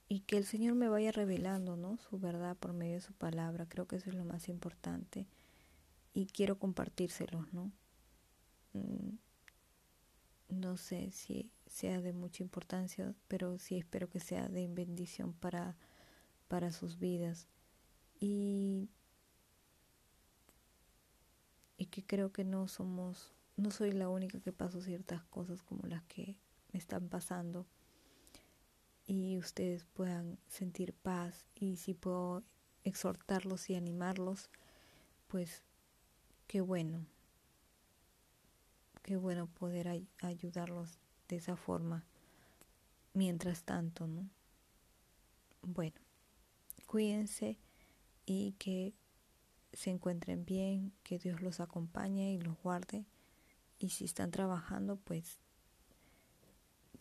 [0.06, 1.96] y que el Señor me vaya revelando, ¿no?
[1.96, 5.26] Su verdad por medio de su palabra, creo que eso es lo más importante,
[6.12, 7.72] y quiero compartírselos, ¿no?
[8.74, 9.16] Mm,
[10.50, 15.74] no sé si sea de mucha importancia, pero sí espero que sea de bendición para,
[16.48, 17.48] para sus vidas.
[18.20, 18.88] Y,
[21.78, 25.88] y que creo que no somos, no soy la única que paso ciertas cosas como
[25.88, 26.36] las que
[26.72, 27.66] me están pasando.
[29.06, 32.44] Y ustedes puedan sentir paz y si puedo
[32.84, 34.50] exhortarlos y animarlos,
[35.26, 35.62] pues
[36.46, 37.06] qué bueno.
[39.02, 40.98] Qué bueno poder ayudarlos
[41.28, 42.04] de esa forma
[43.14, 44.28] mientras tanto, ¿no?
[45.62, 45.96] Bueno,
[46.86, 47.58] cuídense
[48.32, 48.94] y que
[49.72, 53.04] se encuentren bien, que Dios los acompañe y los guarde.
[53.80, 55.40] Y si están trabajando, pues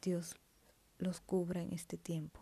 [0.01, 0.36] Dios
[0.97, 2.39] los cubra en este tiempo.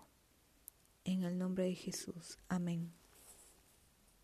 [1.03, 2.37] En el nombre de Jesús.
[2.47, 2.93] Amén.